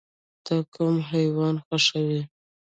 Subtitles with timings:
[0.45, 2.19] ته کوم حیوان خوښوې؟